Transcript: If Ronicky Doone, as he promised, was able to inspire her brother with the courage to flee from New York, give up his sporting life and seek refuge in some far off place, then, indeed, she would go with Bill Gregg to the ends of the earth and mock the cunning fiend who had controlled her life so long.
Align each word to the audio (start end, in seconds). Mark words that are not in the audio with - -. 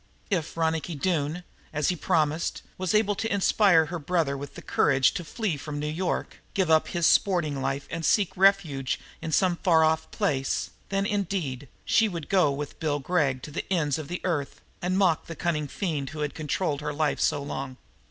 If 0.31 0.57
Ronicky 0.57 0.95
Doone, 0.95 1.43
as 1.71 1.89
he 1.89 1.95
promised, 1.95 2.63
was 2.75 2.95
able 2.95 3.13
to 3.13 3.31
inspire 3.31 3.85
her 3.85 3.99
brother 3.99 4.35
with 4.35 4.55
the 4.55 4.63
courage 4.63 5.13
to 5.13 5.23
flee 5.23 5.57
from 5.57 5.77
New 5.77 5.85
York, 5.91 6.37
give 6.55 6.71
up 6.71 6.87
his 6.87 7.05
sporting 7.05 7.61
life 7.61 7.87
and 7.91 8.03
seek 8.03 8.35
refuge 8.35 8.99
in 9.21 9.31
some 9.31 9.57
far 9.57 9.83
off 9.83 10.09
place, 10.09 10.71
then, 10.89 11.05
indeed, 11.05 11.67
she 11.85 12.09
would 12.09 12.29
go 12.29 12.51
with 12.51 12.79
Bill 12.79 12.97
Gregg 12.97 13.43
to 13.43 13.51
the 13.51 13.71
ends 13.71 13.99
of 13.99 14.07
the 14.07 14.21
earth 14.23 14.59
and 14.81 14.97
mock 14.97 15.27
the 15.27 15.35
cunning 15.35 15.67
fiend 15.67 16.09
who 16.09 16.21
had 16.21 16.33
controlled 16.33 16.81
her 16.81 16.93
life 16.93 17.19
so 17.19 17.43
long. 17.43 17.77